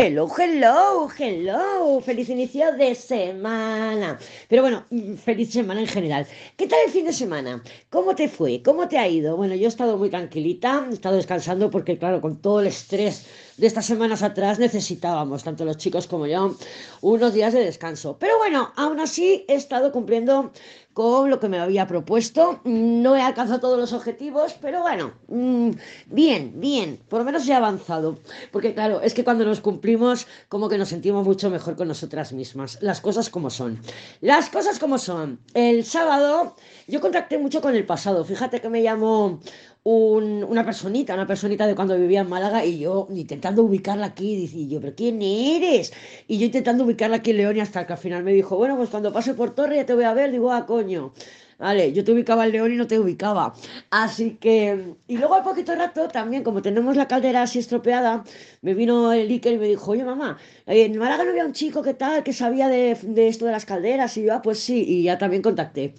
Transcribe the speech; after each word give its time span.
Hello, 0.00 0.28
hello, 0.38 1.08
hello. 1.18 2.00
Feliz 2.00 2.28
inicio 2.28 2.70
de 2.76 2.94
semana. 2.94 4.16
Pero 4.48 4.62
bueno, 4.62 4.86
feliz 5.16 5.50
semana 5.50 5.80
en 5.80 5.88
general. 5.88 6.24
¿Qué 6.56 6.68
tal 6.68 6.78
el 6.86 6.92
fin 6.92 7.04
de 7.04 7.12
semana? 7.12 7.60
¿Cómo 7.90 8.14
te 8.14 8.28
fue? 8.28 8.62
¿Cómo 8.62 8.86
te 8.86 8.96
ha 8.96 9.08
ido? 9.08 9.36
Bueno, 9.36 9.56
yo 9.56 9.64
he 9.64 9.68
estado 9.68 9.98
muy 9.98 10.08
tranquilita, 10.08 10.86
he 10.88 10.94
estado 10.94 11.16
descansando 11.16 11.68
porque, 11.68 11.98
claro, 11.98 12.20
con 12.20 12.40
todo 12.40 12.60
el 12.60 12.68
estrés 12.68 13.26
de 13.58 13.66
estas 13.66 13.86
semanas 13.86 14.22
atrás 14.22 14.58
necesitábamos, 14.58 15.42
tanto 15.42 15.64
los 15.64 15.76
chicos 15.76 16.06
como 16.06 16.26
yo, 16.26 16.56
unos 17.00 17.34
días 17.34 17.52
de 17.52 17.64
descanso. 17.64 18.16
Pero 18.18 18.38
bueno, 18.38 18.72
aún 18.76 19.00
así 19.00 19.44
he 19.48 19.54
estado 19.54 19.92
cumpliendo 19.92 20.52
con 20.98 21.30
lo 21.30 21.38
que 21.38 21.48
me 21.48 21.60
había 21.60 21.86
propuesto. 21.86 22.60
No 22.64 23.14
he 23.14 23.22
alcanzado 23.22 23.60
todos 23.60 23.78
los 23.78 23.92
objetivos, 23.92 24.56
pero 24.60 24.82
bueno, 24.82 25.12
mm, 25.28 25.70
bien, 26.06 26.52
bien, 26.56 27.00
por 27.08 27.20
lo 27.20 27.24
menos 27.24 27.48
he 27.48 27.54
avanzado. 27.54 28.18
Porque 28.50 28.74
claro, 28.74 29.00
es 29.00 29.14
que 29.14 29.22
cuando 29.22 29.44
nos 29.44 29.60
cumplimos, 29.60 30.26
como 30.48 30.68
que 30.68 30.78
nos 30.78 30.88
sentimos 30.88 31.24
mucho 31.24 31.50
mejor 31.50 31.76
con 31.76 31.86
nosotras 31.86 32.32
mismas. 32.32 32.78
Las 32.80 33.00
cosas 33.00 33.30
como 33.30 33.50
son. 33.50 33.80
Las 34.20 34.50
cosas 34.50 34.80
como 34.80 34.98
son. 34.98 35.38
El 35.54 35.84
sábado 35.84 36.56
yo 36.88 37.00
contacté 37.00 37.38
mucho 37.38 37.60
con 37.60 37.76
el 37.76 37.86
pasado. 37.86 38.24
Fíjate 38.24 38.60
que 38.60 38.68
me 38.68 38.82
llamó 38.82 39.40
una 39.90 40.64
personita, 40.64 41.14
una 41.14 41.26
personita 41.26 41.66
de 41.66 41.74
cuando 41.74 41.96
vivía 41.96 42.20
en 42.20 42.28
Málaga 42.28 42.64
y 42.64 42.78
yo 42.78 43.08
intentando 43.10 43.62
ubicarla 43.62 44.06
aquí, 44.06 44.50
y 44.52 44.68
yo, 44.68 44.80
pero 44.80 44.94
¿quién 44.94 45.22
eres? 45.22 45.92
Y 46.26 46.38
yo 46.38 46.46
intentando 46.46 46.84
ubicarla 46.84 47.16
aquí 47.16 47.30
en 47.30 47.38
León 47.38 47.56
y 47.56 47.60
hasta 47.60 47.86
que 47.86 47.92
al 47.94 47.98
final 47.98 48.22
me 48.22 48.32
dijo, 48.32 48.56
bueno, 48.56 48.76
pues 48.76 48.90
cuando 48.90 49.12
pase 49.12 49.34
por 49.34 49.54
Torre 49.54 49.76
ya 49.76 49.86
te 49.86 49.94
voy 49.94 50.04
a 50.04 50.14
ver, 50.14 50.30
digo, 50.32 50.52
ah, 50.52 50.66
coño. 50.66 51.12
Vale, 51.58 51.92
yo 51.92 52.04
te 52.04 52.12
ubicaba 52.12 52.46
en 52.46 52.52
León 52.52 52.72
y 52.72 52.76
no 52.76 52.86
te 52.86 53.00
ubicaba. 53.00 53.52
Así 53.90 54.36
que, 54.40 54.94
y 55.08 55.16
luego 55.16 55.34
al 55.34 55.42
poquito 55.42 55.74
rato 55.74 56.06
también, 56.06 56.44
como 56.44 56.62
tenemos 56.62 56.96
la 56.96 57.08
caldera 57.08 57.42
así 57.42 57.58
estropeada, 57.58 58.22
me 58.62 58.74
vino 58.74 59.12
el 59.12 59.28
Iker 59.28 59.54
y 59.54 59.58
me 59.58 59.66
dijo, 59.66 59.90
oye 59.90 60.04
mamá, 60.04 60.38
en 60.66 60.96
Málaga 60.96 61.24
no 61.24 61.30
había 61.30 61.44
un 61.44 61.52
chico 61.52 61.82
que 61.82 61.94
tal, 61.94 62.22
que 62.22 62.32
sabía 62.32 62.68
de, 62.68 62.96
de 63.02 63.26
esto 63.26 63.44
de 63.44 63.52
las 63.52 63.64
calderas. 63.64 64.16
Y 64.16 64.22
yo, 64.24 64.34
ah, 64.34 64.42
pues 64.42 64.60
sí, 64.60 64.84
y 64.86 65.02
ya 65.04 65.18
también 65.18 65.42
contacté 65.42 65.94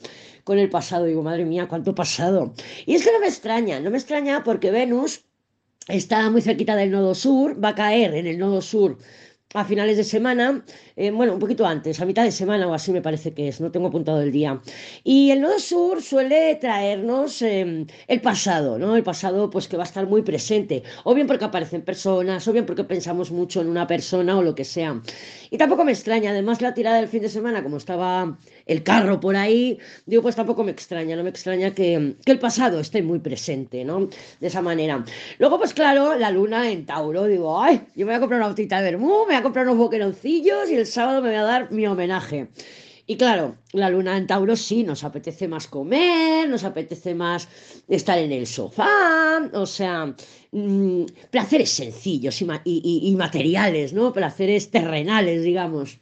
con 0.50 0.58
el 0.58 0.70
pasado. 0.72 1.06
Digo, 1.06 1.22
madre 1.22 1.46
mía, 1.46 1.68
cuánto 1.68 1.94
pasado. 1.94 2.56
Y 2.88 2.96
es 2.96 3.04
que 3.04 3.12
no 3.12 3.20
me 3.20 3.28
extraña, 3.28 3.80
no 3.80 3.92
me 3.92 4.00
extraña 4.00 4.44
porque 4.44 4.72
Venus 4.72 5.12
está 5.88 6.28
muy 6.32 6.42
cerquita 6.42 6.76
del 6.76 6.90
nodo 6.90 7.14
sur, 7.14 7.64
va 7.64 7.70
a 7.70 7.76
caer 7.76 8.16
en 8.16 8.26
el 8.26 8.40
nodo 8.40 8.60
sur 8.64 8.98
a 9.54 9.66
finales 9.66 9.98
de 9.98 10.04
semana, 10.04 10.64
eh, 10.96 11.12
bueno, 11.12 11.34
un 11.34 11.40
poquito 11.40 11.66
antes, 11.66 12.00
a 12.00 12.06
mitad 12.06 12.24
de 12.24 12.32
semana 12.32 12.68
o 12.68 12.74
así 12.74 12.92
me 12.92 13.02
parece 13.02 13.34
que 13.34 13.48
es, 13.48 13.60
no 13.62 13.72
tengo 13.72 13.88
apuntado 13.88 14.22
el 14.22 14.32
día. 14.32 14.60
Y 15.04 15.32
el 15.32 15.42
nodo 15.42 15.60
sur 15.60 16.02
suele 16.04 16.56
traernos 16.56 17.42
em, 17.42 17.86
el 18.08 18.22
pasado, 18.22 18.78
¿no? 18.78 18.96
El 18.96 19.04
pasado 19.04 19.50
pues 19.50 19.68
que 19.68 19.78
va 19.78 19.84
a 19.84 19.88
estar 19.88 20.06
muy 20.08 20.22
presente, 20.24 20.84
o 21.04 21.14
bien 21.16 21.28
porque 21.28 21.46
aparecen 21.46 21.82
personas, 21.84 22.48
o 22.48 22.54
bien 22.54 22.66
porque 22.66 22.84
pensamos 22.84 23.32
mucho 23.32 23.62
en 23.62 23.70
una 23.70 23.86
persona 23.88 24.38
o 24.38 24.44
lo 24.44 24.54
que 24.56 24.66
sea. 24.66 25.02
Y 25.52 25.58
tampoco 25.58 25.84
me 25.84 25.92
extraña, 25.92 26.32
además 26.32 26.62
la 26.62 26.74
tirada 26.74 26.98
del 26.98 27.08
fin 27.08 27.22
de 27.22 27.30
semana, 27.30 27.64
como 27.64 27.78
estaba 27.78 28.38
el 28.66 28.84
carro 28.84 29.20
por 29.20 29.36
ahí, 29.36 29.80
digo, 30.06 30.22
pues 30.22 30.36
tampoco 30.36 30.64
me 30.64 30.72
extraña, 30.72 31.16
no 31.16 31.24
me 31.24 31.30
extraña 31.30 31.74
que, 31.74 32.16
que 32.24 32.32
el 32.32 32.40
pasado 32.40 32.80
esté 32.80 33.02
muy 33.02 33.20
presente, 33.20 33.84
¿no? 33.84 34.10
De 34.40 34.48
esa 34.48 34.62
manera. 34.62 35.04
Luego, 35.40 35.58
pues 35.58 35.74
claro, 35.74 36.16
la 36.16 36.30
luna 36.32 36.70
en 36.70 36.86
Tauro, 36.86 37.26
digo, 37.26 37.62
ay, 37.62 37.82
yo 37.96 38.06
me 38.06 38.12
voy 38.12 38.16
a 38.16 38.20
comprar 38.20 38.40
una 38.40 38.50
botita 38.50 38.78
de 38.82 38.92
vermú, 38.92 39.22
me 39.22 39.34
voy 39.34 39.36
a 39.36 39.44
comprar 39.44 39.66
unos 39.66 39.78
boqueroncillos 39.78 40.70
y 40.70 40.76
el 40.76 40.86
sábado 40.86 41.22
me 41.22 41.30
voy 41.30 41.38
a 41.38 41.44
dar 41.44 41.72
mi 41.72 41.88
homenaje. 41.88 42.50
Y 43.12 43.18
claro, 43.18 43.58
la 43.74 43.90
luna 43.90 44.16
en 44.18 44.28
Tauro 44.28 44.56
sí, 44.56 44.84
nos 44.84 45.04
apetece 45.04 45.48
más 45.48 45.66
comer, 45.68 46.48
nos 46.48 46.64
apetece 46.64 47.16
más 47.16 47.50
estar 47.88 48.20
en 48.20 48.32
el 48.32 48.46
sofá, 48.46 49.50
o 49.52 49.66
sea, 49.66 50.16
mm, 50.52 51.06
placeres 51.32 51.72
sencillos 51.72 52.40
y, 52.40 52.46
y, 52.66 53.10
y, 53.10 53.16
materiales, 53.16 53.94
¿no? 53.94 54.14
Placeres 54.14 54.70
terrenales, 54.70 55.42
digamos. 55.42 55.98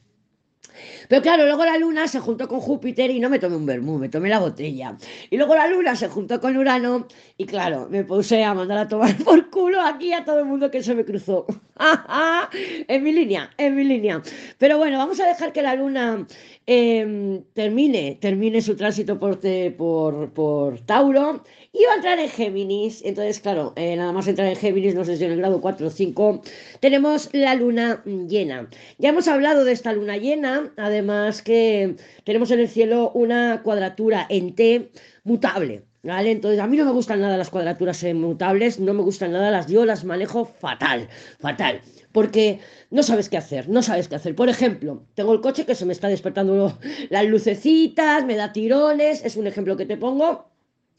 Pero 1.10 1.22
claro, 1.22 1.46
luego 1.46 1.66
la 1.66 1.78
luna 1.78 2.08
se 2.08 2.20
juntó 2.20 2.48
con 2.48 2.60
Júpiter 2.60 3.10
y 3.10 3.20
no 3.20 3.30
me 3.30 3.40
tomé 3.40 3.56
un 3.56 3.66
vermú, 3.66 3.98
me 3.98 4.10
tomé 4.10 4.30
la 4.30 4.40
botella. 4.40 4.98
Y 5.30 5.38
luego 5.38 5.56
la 5.56 5.68
luna 5.68 5.96
se 5.96 6.08
juntó 6.08 6.40
con 6.40 6.58
Urano 6.58 7.08
y 7.38 7.46
claro, 7.46 7.88
me 7.90 8.04
puse 8.04 8.44
a 8.44 8.54
mandar 8.54 8.78
a 8.78 8.88
tomar 8.88 9.16
por 9.24 9.50
culo 9.50 9.82
aquí 9.82 10.14
a 10.14 10.26
todo 10.26 10.40
el 10.40 10.46
mundo 10.46 10.72
que 10.72 10.84
se 10.84 10.96
me 10.96 11.06
cruzó. 11.06 11.46
en 12.88 13.04
mi 13.04 13.12
línea, 13.12 13.50
en 13.58 13.76
mi 13.76 13.84
línea. 13.84 14.22
Pero 14.58 14.78
bueno, 14.78 14.98
vamos 14.98 15.20
a 15.20 15.28
dejar 15.28 15.54
que 15.54 15.62
la 15.62 15.76
luna 15.76 16.28
em, 16.66 17.44
termine, 17.54 18.18
termine 18.20 18.62
su 18.62 18.76
tránsito 18.76 19.20
por, 19.20 19.40
por, 19.78 20.34
por 20.34 20.80
Tauro 20.82 21.44
y 21.72 21.86
va 21.86 21.94
a 21.94 21.96
entrar 21.96 22.20
en 22.20 22.30
Géminis. 22.30 23.04
Entonces, 23.06 23.40
claro, 23.40 23.74
eh, 23.76 23.96
nada 23.96 24.12
más 24.12 24.28
entrar 24.28 24.48
en 24.48 24.56
Géminis, 24.56 24.96
no 24.96 25.06
sé 25.06 25.18
si 25.18 25.26
en 25.26 25.32
el 25.32 25.38
grado 25.38 25.62
4 25.62 25.88
o 25.88 25.90
5, 25.90 26.42
tenemos 26.80 27.30
la 27.34 27.54
luna 27.56 28.04
llena. 28.06 28.68
Ya 28.98 29.10
hemos 29.10 29.28
hablado 29.28 29.64
de 29.64 29.74
esta 29.74 29.94
luna 29.94 30.18
llena, 30.18 30.57
además 30.78 31.42
que 31.42 31.96
tenemos 32.24 32.52
en 32.52 32.60
el 32.60 32.68
cielo 32.68 33.12
una 33.14 33.62
cuadratura 33.64 34.26
en 34.30 34.56
T 34.56 34.92
mutable. 35.24 35.84
¿Vale? 36.04 36.32
Entonces, 36.32 36.60
a 36.62 36.68
mí 36.68 36.78
no 36.78 36.86
me 36.86 36.92
gustan 36.92 37.20
nada 37.20 37.36
las 37.36 37.50
cuadraturas 37.50 38.02
mutables, 38.14 38.80
no 38.80 38.94
me 38.94 39.02
gustan 39.02 39.34
nada 39.34 39.52
las, 39.52 39.68
yo 39.68 39.84
las 39.84 40.06
manejo 40.06 40.46
fatal, 40.46 41.10
fatal, 41.40 41.82
porque 42.14 42.62
no 42.92 43.04
sabes 43.04 43.28
qué 43.28 43.36
hacer, 43.36 43.68
no 43.68 43.82
sabes 43.82 44.08
qué 44.08 44.16
hacer. 44.16 44.34
Por 44.34 44.48
ejemplo, 44.48 45.04
tengo 45.16 45.34
el 45.34 45.42
coche 45.42 45.66
que 45.66 45.76
se 45.76 45.86
me 45.86 45.92
está 45.92 46.08
despertando 46.08 46.78
las 47.10 47.26
lucecitas, 47.26 48.26
me 48.26 48.38
da 48.38 48.54
tirones, 48.54 49.26
es 49.26 49.36
un 49.36 49.48
ejemplo 49.48 49.76
que 49.76 49.86
te 49.86 49.98
pongo, 49.98 50.50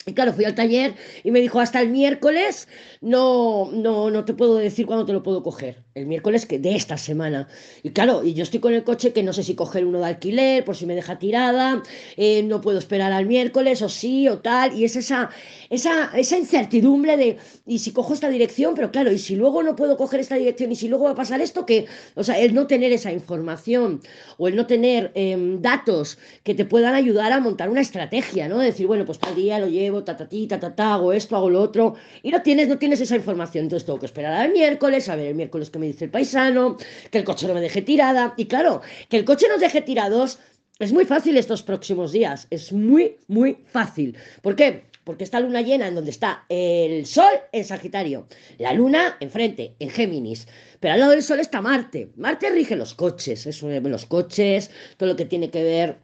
y 0.08 0.14
claro, 0.14 0.32
fui 0.32 0.44
al 0.44 0.54
taller 0.54 0.94
y 1.22 1.30
me 1.30 1.40
dijo, 1.40 1.60
hasta 1.60 1.80
el 1.80 1.90
miércoles 1.90 2.66
no, 3.00 3.70
no, 3.72 4.10
no 4.10 4.24
te 4.24 4.34
puedo 4.34 4.56
decir 4.56 4.86
cuándo 4.86 5.04
te 5.04 5.12
lo 5.12 5.22
puedo 5.22 5.42
coger. 5.42 5.84
El 5.98 6.06
miércoles 6.06 6.46
que 6.46 6.58
de 6.58 6.76
esta 6.76 6.96
semana. 6.96 7.48
Y 7.82 7.90
claro, 7.90 8.22
y 8.24 8.34
yo 8.34 8.44
estoy 8.44 8.60
con 8.60 8.72
el 8.72 8.84
coche 8.84 9.12
que 9.12 9.22
no 9.22 9.32
sé 9.32 9.42
si 9.42 9.54
coger 9.54 9.84
uno 9.84 9.98
de 9.98 10.06
alquiler, 10.06 10.64
por 10.64 10.76
si 10.76 10.86
me 10.86 10.94
deja 10.94 11.18
tirada, 11.18 11.82
eh, 12.16 12.42
no 12.44 12.60
puedo 12.60 12.78
esperar 12.78 13.12
al 13.12 13.26
miércoles 13.26 13.82
o 13.82 13.88
sí 13.88 14.28
o 14.28 14.38
tal. 14.38 14.78
Y 14.78 14.84
es 14.84 14.94
esa, 14.94 15.30
esa, 15.70 16.10
esa 16.16 16.38
incertidumbre 16.38 17.16
de, 17.16 17.38
y 17.66 17.80
si 17.80 17.92
cojo 17.92 18.14
esta 18.14 18.28
dirección, 18.28 18.74
pero 18.74 18.90
claro, 18.90 19.10
y 19.12 19.18
si 19.18 19.34
luego 19.36 19.62
no 19.62 19.74
puedo 19.74 19.96
coger 19.96 20.20
esta 20.20 20.36
dirección, 20.36 20.70
y 20.72 20.76
si 20.76 20.88
luego 20.88 21.04
va 21.04 21.10
a 21.10 21.14
pasar 21.16 21.40
esto, 21.40 21.66
que, 21.66 21.86
o 22.14 22.22
sea, 22.22 22.38
el 22.38 22.54
no 22.54 22.66
tener 22.66 22.92
esa 22.92 23.12
información 23.12 24.00
o 24.36 24.48
el 24.48 24.56
no 24.56 24.66
tener 24.66 25.10
em, 25.14 25.60
datos 25.60 26.18
que 26.44 26.54
te 26.54 26.64
puedan 26.64 26.94
ayudar 26.94 27.32
a 27.32 27.40
montar 27.40 27.68
una 27.68 27.80
estrategia, 27.80 28.48
¿no? 28.48 28.58
Decir, 28.58 28.86
bueno, 28.86 29.04
pues 29.04 29.18
tal 29.18 29.34
día 29.34 29.58
lo 29.58 29.68
llevo 29.68 30.04
ta, 30.04 30.16
ta, 30.16 30.28
ta, 30.28 30.74
ta, 30.74 30.94
hago 30.94 31.12
esto, 31.12 31.36
hago 31.36 31.50
lo 31.50 31.60
otro, 31.60 31.96
y 32.22 32.30
no 32.30 32.40
tienes, 32.42 32.68
no 32.68 32.78
tienes 32.78 33.00
esa 33.00 33.16
información, 33.16 33.64
entonces 33.64 33.84
tengo 33.84 33.98
que 33.98 34.06
esperar 34.06 34.32
al 34.34 34.52
miércoles, 34.52 35.08
a 35.08 35.16
ver 35.16 35.28
el 35.28 35.34
miércoles 35.34 35.70
que 35.70 35.78
me 35.78 35.87
dice 35.88 36.06
el 36.06 36.10
paisano, 36.10 36.76
que 37.10 37.18
el 37.18 37.24
coche 37.24 37.46
no 37.46 37.54
me 37.54 37.60
deje 37.60 37.82
tirada, 37.82 38.34
y 38.36 38.46
claro, 38.46 38.82
que 39.08 39.16
el 39.16 39.24
coche 39.24 39.46
nos 39.48 39.60
deje 39.60 39.82
tirados 39.82 40.38
es 40.78 40.92
muy 40.92 41.04
fácil 41.04 41.36
estos 41.36 41.64
próximos 41.64 42.12
días, 42.12 42.46
es 42.50 42.72
muy, 42.72 43.16
muy 43.26 43.58
fácil. 43.66 44.16
¿Por 44.42 44.54
qué? 44.54 44.84
Porque 45.02 45.24
está 45.24 45.40
luna 45.40 45.60
llena 45.60 45.88
en 45.88 45.96
donde 45.96 46.12
está 46.12 46.44
el 46.48 47.04
Sol 47.04 47.32
en 47.50 47.64
Sagitario, 47.64 48.28
la 48.58 48.72
luna 48.72 49.16
enfrente, 49.18 49.74
en 49.80 49.90
Géminis. 49.90 50.46
Pero 50.78 50.94
al 50.94 51.00
lado 51.00 51.12
del 51.12 51.24
Sol 51.24 51.40
está 51.40 51.60
Marte. 51.60 52.12
Marte 52.16 52.50
rige 52.50 52.76
los 52.76 52.94
coches, 52.94 53.44
eso, 53.46 53.68
los 53.68 54.06
coches, 54.06 54.70
todo 54.96 55.08
lo 55.08 55.16
que 55.16 55.24
tiene 55.24 55.50
que 55.50 55.64
ver 55.64 55.98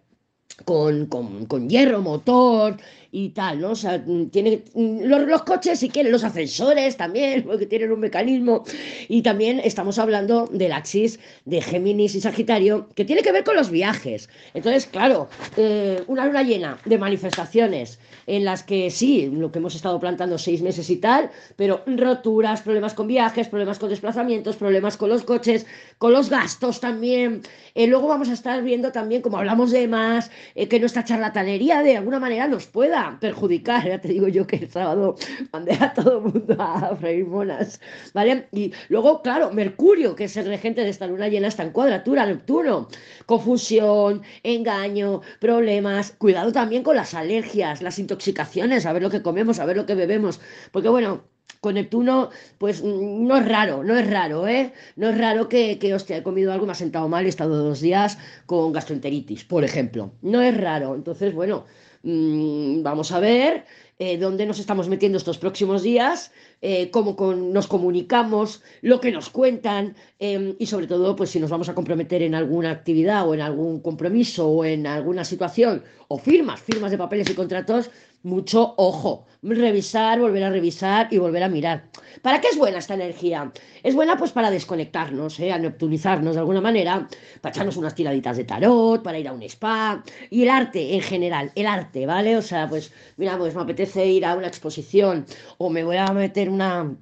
con, 0.65 1.07
con, 1.07 1.47
con, 1.47 1.69
hierro, 1.69 2.01
motor 2.01 2.77
y 3.15 3.29
tal, 3.29 3.61
¿no? 3.61 3.71
O 3.71 3.77
sea, 3.77 4.05
tiene 4.33 4.65
los, 4.75 5.23
los, 5.23 5.45
coches, 5.45 5.79
si 5.79 5.89
quieren, 5.89 6.11
los 6.11 6.25
ascensores 6.25 6.97
también, 6.97 7.43
porque 7.47 7.65
tienen 7.65 7.93
un 7.93 8.01
mecanismo. 8.01 8.65
Y 9.09 9.23
también 9.23 9.61
estamos 9.63 10.01
hablando 10.01 10.49
del 10.51 10.73
axis 10.73 11.21
de 11.45 11.63
Géminis 11.63 12.17
y 12.17 12.21
Sagitario, 12.21 12.89
que 12.97 13.05
tiene 13.05 13.23
que 13.23 13.31
ver 13.31 13.45
con 13.45 13.55
los 13.55 13.71
viajes. 13.71 14.29
Entonces, 14.53 14.87
claro, 14.87 15.29
eh, 15.57 16.03
una 16.09 16.27
luna 16.27 16.43
llena 16.43 16.79
de 16.85 16.99
manifestaciones 16.99 18.01
en 18.27 18.45
las 18.45 18.65
que 18.65 18.91
sí, 18.91 19.31
lo 19.33 19.53
que 19.53 19.61
hemos 19.61 19.77
estado 19.77 20.01
plantando 20.01 20.37
seis 20.37 20.61
meses 20.61 20.91
y 20.91 20.97
tal, 20.97 21.31
pero 21.55 21.83
roturas, 21.87 22.63
problemas 22.63 22.95
con 22.95 23.07
viajes, 23.07 23.49
problemas 23.49 23.79
con 23.79 23.91
desplazamientos, 23.91 24.57
problemas 24.57 24.97
con 24.97 25.11
los 25.11 25.23
coches, 25.23 25.67
con 25.99 26.13
los 26.13 26.31
gastos 26.31 26.81
también. 26.81 27.43
Eh, 27.77 27.87
luego 27.87 28.09
vamos 28.09 28.29
a 28.29 28.33
estar 28.33 28.61
viendo 28.63 28.91
también, 28.91 29.23
como 29.23 29.39
hablamos 29.39 29.71
de 29.71 29.87
más, 29.87 30.33
eh, 30.57 30.67
que 30.67 30.81
nuestra 30.81 31.05
charlatanería 31.05 31.83
de 31.83 31.97
alguna 31.97 32.19
manera 32.19 32.49
nos 32.49 32.67
pueda 32.67 33.04
perjudicar. 33.21 33.87
Ya 33.87 34.01
te 34.01 34.09
digo 34.09 34.29
yo 34.29 34.47
que 34.47 34.57
el 34.57 34.71
sábado 34.71 35.17
mandé 35.53 35.73
a 35.75 35.93
todo 35.95 36.19
el 36.19 36.33
mundo 36.33 36.57
a 36.59 36.97
freír 36.97 37.27
monas, 37.27 37.81
¿vale? 38.13 38.49
Y 38.53 38.73
luego, 38.89 39.23
claro, 39.23 39.53
Mercurio, 39.53 40.15
que 40.15 40.25
es 40.25 40.37
el 40.37 40.47
regente 40.47 40.83
de 40.83 40.91
esta 40.91 41.07
luna 41.07 41.29
llena, 41.29 41.49
está 41.49 41.63
en 41.63 41.71
cuadratura, 41.71 42.27
Neptuno. 42.27 42.89
Confusión, 43.27 44.23
engaño, 44.43 45.23
problemas. 45.41 46.13
Cuidado 46.13 46.53
también 46.53 46.83
con 46.83 46.97
las 46.97 47.15
alergias, 47.15 47.83
las 47.83 47.99
intoxicaciones, 47.99 48.87
a 48.87 48.93
ver 48.93 49.03
lo 49.03 49.11
que 49.11 49.23
comemos, 49.23 49.59
a 49.59 49.67
ver 49.67 49.77
lo 49.77 49.87
que 49.87 49.95
bebemos. 49.95 50.41
Porque 50.73 50.89
bueno, 50.89 51.25
con 51.65 51.75
Neptuno, 51.77 52.29
pues 52.59 52.83
mm, 52.85 53.27
no 53.27 53.39
es 53.39 53.49
raro, 53.49 53.83
no 53.83 53.97
es 53.97 54.09
raro, 54.11 54.47
¿eh? 54.47 54.73
No 54.97 55.09
es 55.09 55.17
raro 55.17 55.49
que, 55.49 55.79
que 55.79 55.95
hostia, 55.95 56.19
he 56.19 56.23
comido 56.23 56.53
algo, 56.53 56.67
me 56.67 56.73
ha 56.73 56.75
sentado 56.75 57.09
mal, 57.09 57.25
he 57.25 57.31
estado 57.31 57.57
dos 57.57 57.81
días 57.81 58.19
con 58.45 58.73
gastroenteritis, 58.73 59.45
por 59.45 59.65
ejemplo. 59.65 60.13
No 60.21 60.43
es 60.43 60.55
raro. 60.55 60.95
Entonces, 60.95 61.33
bueno, 61.35 61.65
mmm, 62.05 62.83
vamos 62.83 63.11
a 63.13 63.19
ver 63.21 63.65
eh, 63.99 64.19
dónde 64.19 64.45
nos 64.45 64.59
estamos 64.59 64.89
metiendo 64.89 65.19
estos 65.19 65.39
próximos 65.39 65.83
días, 65.83 66.33
eh, 66.63 66.91
cómo 66.91 67.15
nos 67.35 67.67
comunicamos, 67.69 68.63
lo 68.83 69.01
que 69.01 69.13
nos 69.13 69.31
cuentan 69.31 69.95
em, 70.19 70.57
y 70.59 70.67
sobre 70.67 70.89
todo, 70.89 71.15
pues 71.15 71.31
si 71.31 71.39
nos 71.39 71.51
vamos 71.51 71.69
a 71.69 71.75
comprometer 71.75 72.23
en 72.23 72.35
alguna 72.35 72.71
actividad 72.71 73.29
o 73.29 73.35
en 73.35 73.41
algún 73.41 73.81
compromiso 73.81 74.49
o 74.49 74.65
en 74.65 74.87
alguna 74.87 75.25
situación 75.25 75.85
o 76.09 76.19
firmas, 76.19 76.61
firmas 76.61 76.91
de 76.91 76.99
papeles 76.99 77.31
y 77.31 77.35
contratos, 77.35 77.91
mucho 78.25 78.75
ojo, 78.79 79.27
revisar, 79.43 80.19
volver 80.19 80.43
a 80.45 80.51
revisar 80.51 81.09
y 81.11 81.19
volver 81.19 81.43
a 81.43 81.49
mirar. 81.49 81.85
¿Para 82.23 82.41
qué 82.41 82.49
es 82.49 82.57
buena 82.57 82.79
esta 82.79 82.95
energía? 82.95 83.53
Es 83.83 83.95
buena 83.95 84.17
pues 84.17 84.33
para 84.33 84.51
desconectarnos, 84.51 85.39
¿eh? 85.41 85.53
a 85.53 85.59
neptunizarnos 85.59 86.35
de 86.35 86.41
alguna 86.41 86.63
manera, 86.63 87.07
para 87.43 87.53
echarnos 87.53 87.77
unas 87.77 87.95
tiraditas 87.95 88.39
de 88.39 88.45
tarot, 88.45 89.03
para 89.03 89.19
ir 89.19 89.29
a 89.29 89.33
un 89.33 89.43
spa 89.43 90.03
y 90.31 90.43
el 90.43 90.49
arte 90.49 90.95
en 90.95 91.03
general, 91.03 91.53
el 91.55 91.67
arte, 91.67 92.07
¿vale? 92.07 92.37
O 92.37 92.43
sea, 92.43 92.67
pues 92.69 92.93
mira, 93.19 93.37
pues 93.37 93.55
me 93.55 93.63
apetece 93.63 94.07
ir 94.07 94.25
a 94.25 94.35
una 94.35 94.49
exposición 94.49 95.27
o 95.59 95.69
me 95.69 95.85
voy 95.85 95.99
a 95.99 96.07
meter 96.07 96.49
una, 96.49 96.97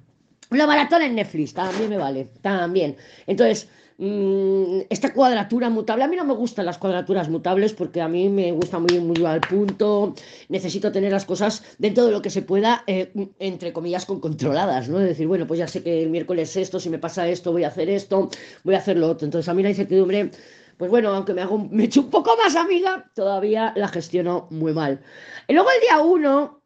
una 0.51 0.67
maratón 0.67 1.03
en 1.03 1.15
Netflix, 1.15 1.53
también 1.53 1.89
me 1.89 1.97
vale, 1.97 2.29
también. 2.41 2.97
Entonces, 3.27 3.69
Mm, 3.97 4.81
esta 4.89 5.13
cuadratura 5.13 5.69
mutable, 5.69 6.03
a 6.03 6.07
mí 6.07 6.15
no 6.15 6.25
me 6.25 6.33
gustan 6.33 6.65
las 6.65 6.77
cuadraturas 6.77 7.29
mutables 7.29 7.73
porque 7.73 8.01
a 8.01 8.07
mí 8.07 8.27
me 8.29 8.51
gusta 8.51 8.79
muy, 8.79 8.99
muy 8.99 9.23
al 9.25 9.41
punto, 9.41 10.15
necesito 10.49 10.91
tener 10.91 11.11
las 11.11 11.25
cosas 11.25 11.63
dentro 11.77 12.05
de 12.05 12.11
lo 12.11 12.21
que 12.21 12.29
se 12.31 12.41
pueda, 12.41 12.83
eh, 12.87 13.13
entre 13.39 13.71
comillas, 13.71 14.05
con 14.05 14.19
controladas, 14.19 14.89
¿no? 14.89 14.99
Es 14.99 15.07
decir, 15.07 15.27
bueno, 15.27 15.45
pues 15.45 15.59
ya 15.59 15.67
sé 15.67 15.83
que 15.83 16.01
el 16.01 16.09
miércoles 16.09 16.55
esto, 16.55 16.79
si 16.79 16.89
me 16.89 16.99
pasa 16.99 17.27
esto, 17.27 17.51
voy 17.51 17.63
a 17.65 17.67
hacer 17.67 17.89
esto, 17.89 18.29
voy 18.63 18.75
a 18.75 18.79
hacer 18.79 18.97
lo 18.97 19.09
otro. 19.09 19.25
Entonces 19.25 19.47
a 19.49 19.53
mí 19.53 19.61
la 19.61 19.69
incertidumbre, 19.69 20.31
pues 20.77 20.89
bueno, 20.89 21.09
aunque 21.13 21.33
me 21.33 21.41
hago, 21.41 21.57
me 21.71 21.85
echo 21.85 22.01
un 22.01 22.09
poco 22.09 22.35
más 22.37 22.55
amiga, 22.55 23.11
todavía 23.13 23.73
la 23.75 23.87
gestiono 23.87 24.47
muy 24.49 24.73
mal. 24.73 25.01
Y 25.47 25.53
luego 25.53 25.69
el 25.69 25.81
día 25.81 26.01
uno, 26.01 26.62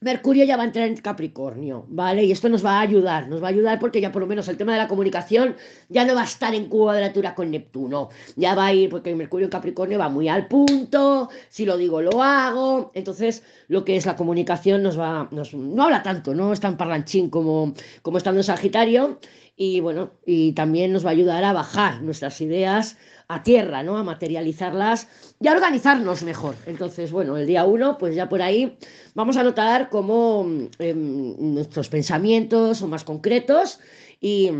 Mercurio 0.00 0.44
ya 0.44 0.58
va 0.58 0.62
a 0.64 0.66
entrar 0.66 0.86
en 0.86 0.96
Capricornio, 0.98 1.86
¿vale? 1.88 2.22
Y 2.22 2.30
esto 2.30 2.50
nos 2.50 2.62
va 2.62 2.72
a 2.72 2.80
ayudar, 2.82 3.28
nos 3.28 3.42
va 3.42 3.46
a 3.46 3.50
ayudar 3.50 3.78
porque 3.78 4.02
ya 4.02 4.12
por 4.12 4.20
lo 4.20 4.28
menos 4.28 4.46
el 4.48 4.58
tema 4.58 4.72
de 4.72 4.78
la 4.78 4.88
comunicación 4.88 5.56
ya 5.88 6.04
no 6.04 6.14
va 6.14 6.20
a 6.20 6.24
estar 6.26 6.54
en 6.54 6.66
cuadratura 6.66 7.34
con 7.34 7.50
Neptuno, 7.50 8.10
ya 8.36 8.54
va 8.54 8.66
a 8.66 8.74
ir, 8.74 8.90
porque 8.90 9.14
Mercurio 9.14 9.46
en 9.46 9.50
Capricornio 9.50 9.98
va 9.98 10.10
muy 10.10 10.28
al 10.28 10.48
punto, 10.48 11.30
si 11.48 11.64
lo 11.64 11.78
digo 11.78 12.02
lo 12.02 12.22
hago, 12.22 12.90
entonces 12.92 13.42
lo 13.68 13.86
que 13.86 13.96
es 13.96 14.04
la 14.04 14.16
comunicación 14.16 14.82
nos 14.82 15.00
va, 15.00 15.30
no 15.30 15.82
habla 15.82 16.02
tanto, 16.02 16.34
no 16.34 16.52
es 16.52 16.60
tan 16.60 16.76
parlanchín 16.76 17.30
como, 17.30 17.72
como 18.02 18.18
estando 18.18 18.40
en 18.40 18.44
Sagitario, 18.44 19.18
y 19.56 19.80
bueno, 19.80 20.12
y 20.26 20.52
también 20.52 20.92
nos 20.92 21.04
va 21.04 21.10
a 21.10 21.12
ayudar 21.12 21.42
a 21.44 21.52
bajar 21.54 22.02
nuestras 22.02 22.40
ideas 22.40 22.98
a 23.28 23.42
tierra, 23.42 23.82
¿no? 23.82 23.96
A 23.96 24.04
materializarlas 24.04 25.08
y 25.40 25.48
a 25.48 25.52
organizarnos 25.52 26.22
mejor. 26.22 26.54
Entonces, 26.66 27.10
bueno, 27.10 27.36
el 27.36 27.46
día 27.46 27.64
uno, 27.64 27.98
pues 27.98 28.14
ya 28.14 28.28
por 28.28 28.42
ahí 28.42 28.76
vamos 29.14 29.36
a 29.36 29.42
notar 29.42 29.88
cómo 29.88 30.46
em, 30.78 31.54
nuestros 31.54 31.88
pensamientos 31.88 32.78
son 32.78 32.90
más 32.90 33.04
concretos 33.04 33.80
y 34.20 34.50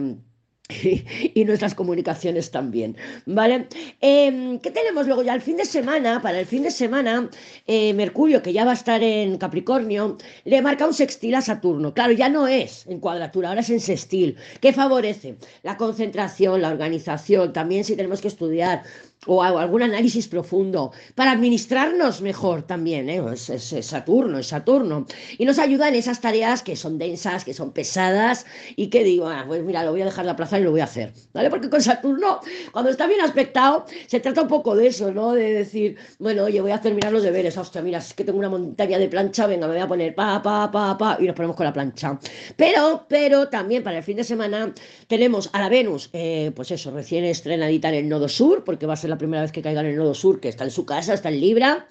y 1.35 1.45
nuestras 1.45 1.75
comunicaciones 1.75 2.51
también, 2.51 2.97
¿vale? 3.25 3.69
Em, 4.01 4.59
¿Qué 4.59 4.71
tenemos 4.71 5.07
luego 5.07 5.23
ya 5.23 5.35
el 5.35 5.41
fin 5.41 5.57
de 5.57 5.65
semana? 5.65 6.21
Para 6.21 6.41
el 6.41 6.47
fin 6.47 6.65
de 6.65 6.71
semana, 6.73 7.31
eh, 7.67 7.95
Mercurio, 7.95 8.43
que 8.43 8.53
ya 8.53 8.65
va 8.65 8.73
a 8.73 8.75
estar 8.75 9.03
en 9.03 9.39
Capricornio, 9.39 10.17
le 10.45 10.63
marca 10.63 10.87
un 10.87 10.95
sextil 10.95 11.35
a 11.37 11.41
Saturno. 11.41 11.95
Claro, 11.95 12.13
ya 12.13 12.29
no 12.29 12.49
es 12.49 12.87
en 12.89 12.99
cuadratura, 12.99 13.51
ahora 13.51 13.61
es 13.61 13.71
en 13.71 13.81
sextil. 13.81 14.37
¿Qué 14.61 14.73
favorece? 14.73 15.37
La 15.63 15.77
concentración, 15.77 16.63
la 16.63 16.71
organización, 16.71 17.53
también 17.53 17.85
si 17.85 17.95
tenemos 17.95 18.21
que 18.21 18.29
estudiar 18.29 18.83
o 19.27 19.43
algún 19.43 19.83
análisis 19.83 20.29
profundo 20.29 20.93
para 21.15 21.33
administrarnos 21.33 22.21
mejor 22.21 22.63
también, 22.63 23.09
¿eh? 23.11 23.23
es, 23.33 23.75
Saturno, 23.81 24.39
es 24.39 24.49
Saturno. 24.49 25.07
Y 25.39 25.45
nos 25.45 25.59
ayuda 25.59 25.89
en 25.89 25.95
esas 25.95 26.21
tareas 26.21 26.63
que 26.63 26.77
son 26.77 26.99
densas, 26.99 27.45
que 27.45 27.55
son 27.55 27.73
pesadas 27.73 28.47
y 28.77 28.89
que 28.89 29.05
digo, 29.05 29.29
ah, 29.29 29.45
pues 29.47 29.63
mira, 29.63 29.85
lo 29.85 29.93
voy 29.93 30.03
a 30.03 30.07
dejar 30.07 30.27
la 30.27 30.37
plaza 30.37 30.59
y 30.59 30.63
lo 30.63 30.71
voy 30.71 30.81
a 30.81 30.85
hacer, 30.85 31.13
¿vale? 31.33 31.51
Porque 31.51 31.69
con 31.69 31.83
Saturno, 31.83 32.41
cuando 32.73 32.91
está 32.91 33.07
bien 33.07 33.21
aspectado, 33.21 33.87
se 34.07 34.21
trata 34.21 34.43
un 34.43 34.49
poco 34.49 34.77
de 34.77 34.89
eso, 34.89 35.13
¿no? 35.13 35.33
De 35.33 35.53
decir, 35.53 35.97
bueno, 36.19 36.45
oye, 36.45 36.61
voy 36.61 36.71
a 36.71 36.77
hacer 36.77 36.95
mirar 36.95 37.13
los 37.13 37.23
deberes, 37.23 37.57
hostia, 37.57 37.83
mira, 37.83 37.99
es 37.99 38.15
que 38.15 38.25
tengo 38.25 38.39
una 38.39 38.49
montaña 38.49 38.99
de 38.99 39.09
plancha, 39.09 39.47
venga, 39.47 39.67
me 39.67 39.75
voy 39.75 39.83
a 39.83 39.89
poner 39.89 40.15
pa, 40.15 40.41
pa, 40.43 40.71
pa, 40.71 40.97
pa, 40.97 41.17
y 41.21 41.27
nos 41.27 41.35
ponemos 41.35 41.57
con 41.57 41.67
la 41.67 41.73
plancha. 41.73 42.19
Pero, 42.57 43.07
pero 43.09 43.49
también 43.49 43.83
para 43.83 43.99
el 43.99 44.05
fin 44.05 44.17
de 44.17 44.25
semana 44.25 44.73
tenemos 45.09 45.51
a 45.53 45.61
la 45.61 45.69
Venus, 45.69 46.11
eh, 46.13 46.53
pues 46.55 46.71
eso, 46.71 46.91
recién 46.91 47.25
estrenadita 47.25 47.89
en 47.89 47.95
el 47.95 48.09
nodo 48.09 48.29
sur, 48.29 48.65
porque 48.65 48.87
va 48.87 48.95
a 48.95 48.97
ser 48.97 49.06
la 49.09 49.19
primera 49.19 49.43
vez 49.43 49.53
que 49.53 49.63
caiga 49.63 49.81
en 49.81 49.87
el 49.87 49.97
nodo 49.97 50.15
sur, 50.15 50.41
que 50.41 50.49
está 50.49 50.65
en 50.65 50.71
su 50.71 50.85
casa, 50.85 51.15
está 51.15 51.29
en 51.29 51.41
Libra. 51.41 51.87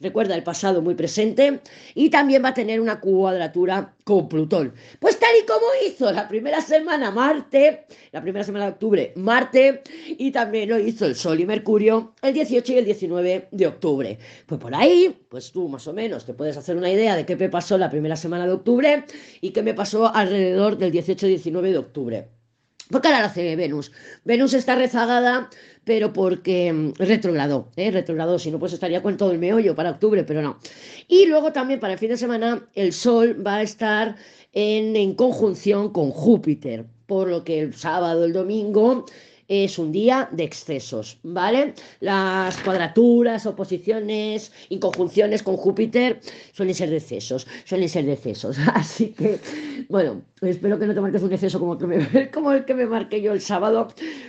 Recuerda 0.00 0.34
el 0.34 0.42
pasado 0.42 0.80
muy 0.80 0.94
presente 0.94 1.60
y 1.94 2.08
también 2.08 2.42
va 2.42 2.48
a 2.48 2.54
tener 2.54 2.80
una 2.80 3.00
cuadratura 3.00 3.94
con 4.04 4.30
Plutón. 4.30 4.72
Pues 4.98 5.18
tal 5.18 5.28
y 5.38 5.44
como 5.44 5.66
hizo 5.86 6.10
la 6.10 6.26
primera 6.26 6.62
semana 6.62 7.10
Marte, 7.10 7.84
la 8.10 8.22
primera 8.22 8.42
semana 8.42 8.64
de 8.64 8.70
octubre 8.72 9.12
Marte 9.16 9.82
y 10.08 10.30
también 10.30 10.70
lo 10.70 10.78
hizo 10.78 11.04
el 11.04 11.14
Sol 11.14 11.38
y 11.40 11.44
Mercurio 11.44 12.14
el 12.22 12.32
18 12.32 12.72
y 12.72 12.78
el 12.78 12.84
19 12.86 13.48
de 13.50 13.66
octubre. 13.66 14.18
Pues 14.46 14.58
por 14.58 14.74
ahí, 14.74 15.14
pues 15.28 15.52
tú 15.52 15.68
más 15.68 15.86
o 15.86 15.92
menos 15.92 16.24
te 16.24 16.32
puedes 16.32 16.56
hacer 16.56 16.78
una 16.78 16.90
idea 16.90 17.14
de 17.14 17.26
qué 17.26 17.36
me 17.36 17.50
pasó 17.50 17.76
la 17.76 17.90
primera 17.90 18.16
semana 18.16 18.46
de 18.46 18.52
octubre 18.52 19.04
y 19.42 19.50
qué 19.50 19.62
me 19.62 19.74
pasó 19.74 20.14
alrededor 20.14 20.78
del 20.78 20.92
18 20.92 21.26
y 21.26 21.28
19 21.28 21.72
de 21.72 21.78
octubre. 21.78 22.39
Porque 22.90 23.08
ahora 23.08 23.20
lo 23.20 23.26
hace 23.26 23.56
Venus. 23.56 23.92
Venus 24.24 24.54
está 24.54 24.74
rezagada, 24.74 25.48
pero 25.84 26.12
porque 26.12 26.72
mm, 26.72 26.92
retrogradó, 26.98 27.68
¿eh? 27.76 27.90
retrogradó, 27.90 28.38
si 28.38 28.50
no 28.50 28.58
pues 28.58 28.72
estaría 28.72 29.02
con 29.02 29.16
todo 29.16 29.32
el 29.32 29.38
meollo 29.38 29.74
para 29.74 29.90
octubre, 29.90 30.24
pero 30.24 30.42
no. 30.42 30.58
Y 31.08 31.26
luego 31.26 31.52
también 31.52 31.80
para 31.80 31.94
el 31.94 31.98
fin 31.98 32.10
de 32.10 32.16
semana 32.16 32.68
el 32.74 32.92
Sol 32.92 33.44
va 33.46 33.56
a 33.56 33.62
estar 33.62 34.16
en, 34.52 34.96
en 34.96 35.14
conjunción 35.14 35.90
con 35.92 36.10
Júpiter, 36.10 36.84
por 37.06 37.28
lo 37.28 37.44
que 37.44 37.60
el 37.60 37.74
sábado, 37.74 38.24
el 38.24 38.32
domingo 38.32 39.04
es 39.50 39.80
un 39.80 39.90
día 39.90 40.28
de 40.30 40.44
excesos, 40.44 41.18
¿vale? 41.24 41.74
Las 41.98 42.56
cuadraturas, 42.58 43.46
oposiciones, 43.46 44.52
inconjunciones 44.68 45.42
con 45.42 45.56
Júpiter 45.56 46.20
suelen 46.52 46.76
ser 46.76 46.88
de 46.88 46.98
excesos, 46.98 47.48
suelen 47.64 47.88
ser 47.88 48.04
de 48.04 48.12
excesos. 48.12 48.56
Así 48.74 49.08
que, 49.08 49.40
bueno, 49.88 50.22
espero 50.40 50.78
que 50.78 50.86
no 50.86 50.94
te 50.94 51.00
marques 51.00 51.22
un 51.24 51.32
exceso 51.32 51.58
como, 51.58 51.76
como 52.32 52.52
el 52.52 52.64
que 52.64 52.74
me 52.74 52.86
marqué 52.86 53.20
yo 53.20 53.32
el 53.32 53.40
sábado, 53.40 53.88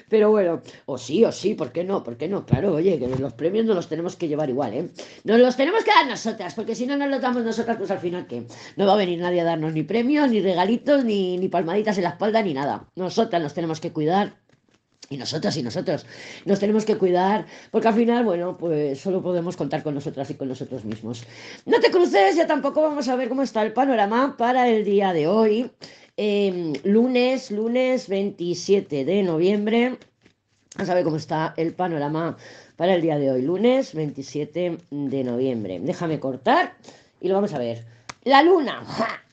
pero 0.10 0.32
bueno, 0.32 0.64
o 0.88 0.98
sí, 0.98 1.24
o 1.24 1.32
sí, 1.32 1.54
¿por 1.54 1.72
qué 1.72 1.84
no? 1.84 2.04
¿Por 2.04 2.18
qué 2.18 2.28
no? 2.28 2.44
Claro, 2.44 2.74
oye, 2.74 2.98
que 2.98 3.08
los 3.08 3.34
premios 3.34 3.66
no 3.66 3.76
los 3.76 3.88
tenemos 3.88 4.16
que 4.16 4.28
llevar 4.28 4.50
igual, 4.50 4.74
¿eh? 4.74 4.90
Nos 5.24 5.40
los 5.40 5.56
tenemos 5.56 5.84
que 5.84 5.92
dar 5.92 6.08
nosotras, 6.08 6.56
porque 6.56 6.74
si 6.74 6.88
no 6.88 6.98
nos 6.98 7.10
los 7.10 7.22
damos 7.22 7.44
nosotras, 7.44 7.78
pues 7.78 7.92
al 7.92 8.00
final, 8.00 8.26
¿qué? 8.26 8.48
No 8.76 8.88
va 8.88 8.94
a 8.94 8.98
venir 8.98 9.20
nadie 9.20 9.42
a 9.42 9.44
darnos 9.44 9.72
ni 9.72 9.84
premios, 9.84 10.32
ni 10.32 10.42
regalitos, 10.42 11.06
ni, 11.06 11.38
ni 11.38 11.48
palmaditas 11.48 11.96
en 12.00 12.06
la 12.06 12.10
espalda, 12.10 12.42
ni 12.42 12.56
nada. 12.56 12.88
Nosotras 12.96 13.40
nos 13.40 13.54
tenemos 13.54 13.80
que 13.80 13.92
cuidar 13.92 14.41
y 15.12 15.18
nosotros 15.18 15.56
y 15.58 15.62
nosotros 15.62 16.06
nos 16.46 16.60
tenemos 16.60 16.86
que 16.86 16.98
cuidar, 16.98 17.46
porque 17.70 17.90
al 17.90 17.94
final, 17.94 18.24
bueno, 18.24 18.58
pues 18.58 19.00
solo 19.00 19.22
podemos 19.22 19.58
contar 19.58 19.84
con 19.84 19.94
nosotras 19.94 20.32
y 20.32 20.36
con 20.36 20.48
nosotros 20.48 20.86
mismos. 20.86 21.24
No 21.66 21.80
te 21.82 21.92
cruces, 21.92 22.38
ya 22.38 22.48
tampoco 22.48 22.82
vamos 22.82 23.10
a 23.10 23.16
ver 23.18 23.28
cómo 23.28 23.44
está 23.44 23.62
el 23.62 23.74
panorama 23.74 24.36
para 24.38 24.70
el 24.70 24.86
día 24.86 25.12
de 25.12 25.28
hoy. 25.28 25.70
Em, 26.16 26.74
lunes, 26.84 27.52
lunes 27.52 28.08
27 28.08 29.04
de 29.04 29.24
noviembre. 29.24 29.98
Vamos 30.76 30.90
a 30.90 30.94
ver 30.94 31.04
cómo 31.04 31.18
está 31.18 31.54
el 31.58 31.74
panorama 31.74 32.38
para 32.78 32.96
el 32.96 33.02
día 33.02 33.18
de 33.18 33.32
hoy, 33.32 33.42
lunes 33.42 33.94
27 33.94 34.78
de 34.92 35.24
noviembre. 35.26 35.82
Déjame 35.82 36.22
cortar 36.22 36.76
y 37.20 37.28
lo 37.28 37.34
vamos 37.34 37.54
a 37.54 37.60
ver. 37.60 37.84
La 38.24 38.44
luna, 38.44 38.84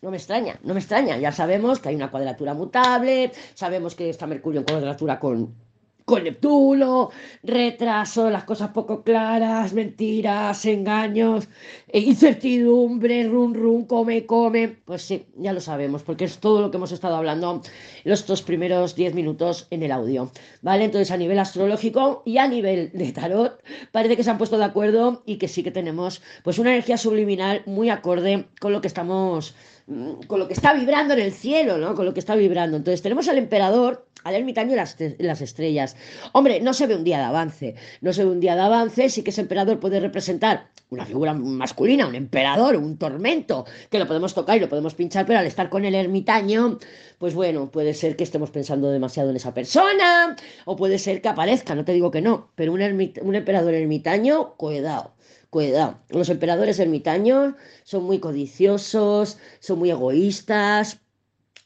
no 0.03 0.11
me 0.11 0.17
extraña, 0.17 0.59
no 0.65 0.75
me 0.75 0.81
extraña. 0.81 1.19
Ya 1.19 1.31
sabemos 1.31 1.79
que 1.79 1.91
hay 1.91 1.95
una 1.95 2.11
cuadratura 2.11 2.55
mutable, 2.55 3.31
sabemos 3.55 3.95
que 3.95 4.09
está 4.11 4.27
Mercurio 4.27 4.61
en 4.61 4.67
cuadratura 4.67 5.21
con 5.21 5.68
con 6.09 6.25
Neptuno, 6.25 7.11
retraso, 7.43 8.31
las 8.31 8.45
cosas 8.45 8.71
poco 8.71 9.03
claras, 9.03 9.75
mentiras, 9.75 10.65
engaños, 10.65 11.49
e 11.87 12.01
incertidumbre, 12.01 13.25
run, 13.25 13.53
run, 13.53 13.85
come, 13.85 14.25
come. 14.25 14.69
Pues 14.87 15.03
sí, 15.03 15.27
ya 15.37 15.53
lo 15.53 15.61
sabemos, 15.61 16.03
porque 16.03 16.25
es 16.25 16.39
todo 16.39 16.63
lo 16.63 16.71
que 16.71 16.79
hemos 16.79 16.93
estado 16.93 17.15
hablando 17.15 17.61
en 18.05 18.13
estos 18.13 18.41
primeros 18.41 18.97
10 18.97 19.15
minutos 19.15 19.67
en 19.71 19.83
el 19.83 19.93
audio. 19.93 20.33
¿Vale? 20.63 20.85
Entonces, 20.85 21.11
a 21.11 21.19
nivel 21.19 21.39
astrológico 21.39 22.23
y 22.25 22.39
a 22.39 22.49
nivel 22.49 22.91
de 22.95 23.13
tarot, 23.13 23.63
parece 23.93 24.17
que 24.17 24.25
se 24.25 24.31
han 24.31 24.39
puesto 24.39 24.57
de 24.57 24.65
acuerdo 24.65 25.23
y 25.27 25.37
que 25.37 25.47
sí 25.47 25.63
que 25.63 25.71
tenemos 25.71 26.23
pues 26.43 26.59
una 26.59 26.71
energía 26.71 26.97
subliminal 26.97 27.63
muy 27.67 27.91
acorde 27.91 28.47
con 28.61 28.73
lo 28.73 28.81
que 28.81 28.89
estamos 28.89 29.55
mm, 29.87 30.23
con 30.27 30.41
lo 30.41 30.49
que 30.49 30.55
está 30.55 30.73
vibrando 30.73 31.13
en 31.13 31.21
el 31.21 31.33
cielo, 31.33 31.77
¿no? 31.77 31.95
Con 31.95 32.07
lo 32.07 32.15
que 32.15 32.21
está 32.21 32.35
vibrando. 32.35 32.79
Entonces 32.79 33.03
tenemos 33.03 33.29
al 33.29 33.37
emperador 33.37 34.08
al 34.29 34.35
ermitaño 34.35 34.73
y 34.73 34.77
las, 34.77 34.97
las, 35.19 35.41
estrellas. 35.41 35.97
Hombre, 36.33 36.61
no 36.61 36.73
se 36.75 36.87
ve 36.87 36.95
un 36.95 37.05
día 37.05 37.19
de 37.19 37.25
avance, 37.25 37.75
no 38.01 38.13
se 38.13 38.25
ve 38.25 38.31
un 38.31 38.41
día 38.41 38.55
de 38.55 38.63
avance, 38.63 39.09
sí 39.09 39.23
que 39.23 39.31
ese 39.31 39.41
emperador 39.41 39.81
puede 39.81 40.01
representar 40.01 40.69
una 40.91 41.05
figura 41.05 41.35
masculina, 41.35 42.07
un 42.07 42.15
emperador, 42.15 42.77
un 42.77 42.97
tormento, 42.97 43.67
que 43.91 43.99
lo 43.99 44.07
podemos 44.07 44.35
tocar 44.35 44.57
y 44.57 44.61
lo 44.61 44.69
podemos 44.69 44.95
pinchar, 44.95 45.27
pero 45.27 45.39
al 45.39 45.47
estar 45.47 45.69
con 45.69 45.85
el 45.85 45.95
ermitaño, 45.95 46.79
pues 47.19 47.35
bueno, 47.35 47.71
puede 47.71 47.95
ser 47.95 48.17
que 48.17 48.25
estemos 48.25 48.51
pensando 48.51 48.91
demasiado 48.91 49.31
en 49.31 49.37
esa 49.37 49.53
persona, 49.53 50.37
o 50.65 50.77
puede 50.77 50.99
ser 50.99 51.21
que 51.21 51.29
aparezca, 51.29 51.75
no 51.75 51.85
te 51.85 51.93
digo 51.93 52.11
que 52.11 52.23
no, 52.23 52.51
pero 52.55 52.73
un, 52.73 52.81
un 52.81 53.35
emperador 53.35 53.75
ermitaño, 53.75 54.55
cuidado, 54.57 55.15
cuidado. 55.51 55.99
Los 56.09 56.31
emperadores 56.31 56.79
ermitaños 56.79 57.55
son 57.85 58.05
muy 58.05 58.19
codiciosos, 58.19 59.39
son 59.61 59.79
muy 59.79 59.91
egoístas, 59.91 61.01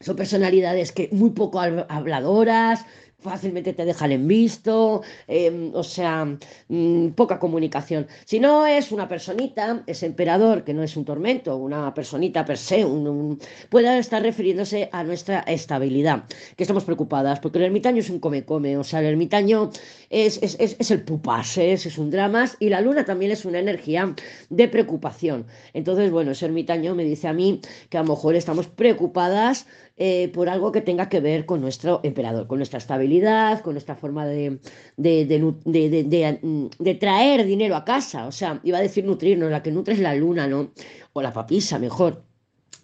son 0.02 0.16
personalidades 0.16 0.92
que 0.92 1.08
muy 1.12 1.30
poco 1.30 1.60
habladoras, 1.60 2.84
fácilmente 3.22 3.72
te 3.72 3.84
dejan 3.84 4.12
en 4.12 4.26
visto, 4.28 5.02
em, 5.28 5.70
o 5.74 5.82
sea, 5.82 6.26
mm, 6.68 7.08
poca 7.10 7.38
comunicación. 7.38 8.06
Si 8.24 8.40
no 8.40 8.66
es 8.66 8.92
una 8.92 9.08
personita, 9.08 9.82
ese 9.86 10.06
emperador, 10.06 10.64
que 10.64 10.74
no 10.74 10.82
es 10.82 10.96
un 10.96 11.04
tormento, 11.04 11.56
una 11.56 11.94
personita 11.94 12.44
per 12.44 12.58
se, 12.58 12.84
un, 12.84 13.38
puede 13.70 13.98
estar 13.98 14.22
refiriéndose 14.22 14.88
a 14.92 15.04
nuestra 15.04 15.40
estabilidad, 15.40 16.24
que 16.56 16.64
estamos 16.64 16.84
preocupadas, 16.84 17.38
porque 17.40 17.58
el 17.58 17.64
ermitaño 17.64 18.00
es 18.00 18.10
un 18.10 18.18
come-come, 18.18 18.76
o 18.76 18.84
sea, 18.84 19.00
el 19.00 19.06
ermitaño 19.06 19.70
es, 20.10 20.38
es, 20.42 20.90
el 20.90 21.02
pupas, 21.04 21.56
es, 21.58 21.86
es 21.86 21.98
un 21.98 22.10
drama, 22.10 22.50
y 22.58 22.68
la 22.68 22.80
luna 22.80 23.04
también 23.04 23.30
es 23.30 23.44
una 23.44 23.60
energía 23.60 24.14
de 24.50 24.68
preocupación. 24.68 25.46
Entonces, 25.72 26.10
bueno, 26.10 26.32
ese 26.32 26.46
ermitaño 26.46 26.94
me 26.94 27.04
dice 27.04 27.28
a 27.28 27.32
mí 27.32 27.60
que 27.88 27.98
a 27.98 28.02
lo 28.02 28.08
mejor 28.10 28.34
estamos 28.34 28.66
preocupadas 28.66 29.66
eh, 29.96 30.30
por 30.32 30.48
algo 30.48 30.72
que 30.72 30.80
tenga 30.80 31.08
que 31.08 31.20
ver 31.20 31.44
con 31.44 31.60
nuestro 31.60 32.00
emperador, 32.02 32.46
con 32.46 32.58
nuestra 32.58 32.78
estabilidad, 32.78 33.60
con 33.60 33.74
nuestra 33.74 33.94
forma 33.94 34.26
de, 34.26 34.58
de, 34.96 36.96
traer 36.98 37.44
dinero 37.44 37.76
a 37.76 37.84
casa. 37.84 38.26
O 38.26 38.32
sea, 38.32 38.60
iba 38.64 38.78
a 38.78 38.82
decir 38.82 39.04
nutrirnos, 39.04 39.50
la 39.50 39.62
que 39.62 39.70
nutre 39.70 39.94
es 39.94 40.00
la 40.00 40.14
luna, 40.14 40.46
¿no? 40.46 40.72
O 41.12 41.22
la 41.22 41.32
papisa, 41.32 41.78
mejor. 41.78 42.24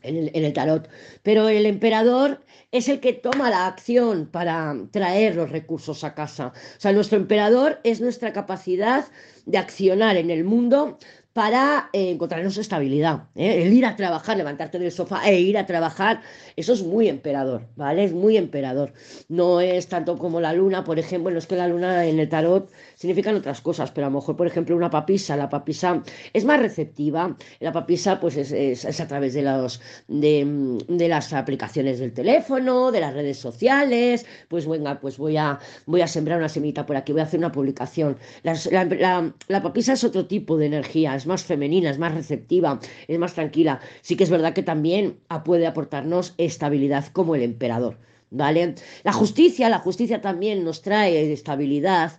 En 0.03 0.45
el, 0.45 0.53
tarot. 0.53 0.88
Pero 1.23 1.49
el 1.49 1.67
emperador 1.67 2.45
es 2.71 2.88
el 2.88 3.00
que 3.00 3.15
toma 3.15 3.50
la 3.50 3.67
acción 3.67 4.29
para 4.31 4.77
traer 4.93 5.35
los 5.35 5.50
recursos 5.50 6.05
a 6.05 6.15
casa. 6.15 6.49
O 6.49 6.81
sea, 6.81 6.93
nuestro 6.93 7.19
emperador 7.19 7.81
es 7.83 8.00
nuestra 8.00 8.33
capacidad 8.33 9.07
de 9.47 9.59
accionar 9.59 10.17
en 10.17 10.31
el 10.31 10.45
mundo 10.45 10.99
para 11.38 11.88
eh, 11.92 12.11
encontrarnos 12.11 12.57
estabilidad. 12.57 13.28
¿eh? 13.37 13.62
El 13.62 13.73
ir 13.73 13.87
a 13.87 13.95
trabajar, 13.95 14.37
levantarte 14.37 14.80
del 14.80 14.90
sofá 14.90 15.25
e 15.30 15.38
ir 15.38 15.57
a 15.57 15.66
trabajar, 15.66 16.21
eso 16.57 16.73
es 16.73 16.83
muy 16.83 17.09
emperador, 17.09 17.62
¿vale? 17.76 18.02
Es 18.02 18.12
muy 18.12 18.37
emperador. 18.37 18.92
No 19.28 19.61
es 19.61 19.87
tanto 19.87 20.18
como 20.18 20.40
la 20.40 20.52
luna, 20.52 20.83
por 20.83 20.99
ejemplo, 20.99 21.30
no 21.30 21.38
es 21.38 21.47
que 21.47 21.54
la 21.54 21.68
luna 21.68 22.07
en 22.07 22.18
el 22.18 22.28
tarot 22.28 22.73
significan 22.97 23.37
otras 23.37 23.61
cosas, 23.61 23.92
pero 23.92 24.09
a 24.09 24.11
lo 24.11 24.16
mejor, 24.16 24.37
por 24.37 24.49
ejemplo, 24.49 24.75
una 24.75 24.90
papisa, 24.90 25.37
la 25.37 25.49
papisa 25.49 26.02
es 26.33 26.45
más 26.45 26.59
receptiva, 26.59 27.37
la 27.61 27.71
papisa 27.71 28.18
pues 28.18 28.37
es, 28.37 29.00
a 29.00 29.07
través 29.07 29.35
de, 29.35 29.42
los, 29.42 29.80
de, 30.09 31.09
las 31.09 31.33
aplicaciones 31.33 32.00
del 32.00 32.12
teléfono, 32.12 32.90
de 32.90 32.99
las 32.99 33.14
redes 33.14 33.38
sociales, 33.38 34.26
pues 34.49 34.66
venga, 34.66 34.99
pues 34.99 35.18
voy 35.18 35.37
a, 35.37 35.61
voy 35.87 36.00
a 36.00 36.09
sembrar 36.09 36.38
una 36.38 36.49
semita 36.49 36.85
por 36.85 36.97
aquí, 36.97 37.12
voy 37.12 37.21
a 37.21 37.25
hacer 37.26 37.38
una 37.38 37.52
publicación. 37.52 38.18
la, 38.42 39.33
la 39.47 39.62
papisa 39.62 39.92
es 39.92 40.02
otro 40.02 40.26
tipo 40.26 40.57
de 40.57 40.66
energía, 40.66 41.14
es 41.14 41.27
más 41.28 41.44
femenina, 41.44 41.90
es 41.90 41.99
más 42.00 42.14
receptiva, 42.14 42.80
es 43.06 43.18
más 43.20 43.35
tranquila. 43.35 43.80
Sí 44.00 44.16
que 44.16 44.25
es 44.25 44.30
verdad 44.30 44.54
que 44.54 44.64
también 44.64 45.20
puede 45.44 45.68
aportarnos 45.68 46.35
estabilidad 46.38 47.06
como 47.12 47.37
el 47.37 47.42
emperador. 47.42 47.99
¿Vale? 48.30 48.75
La 49.04 49.12
justicia, 49.12 49.70
la 49.70 49.78
justicia 49.78 50.20
también 50.20 50.62
nos 50.62 50.82
trae 50.82 51.32
estabilidad, 51.32 52.18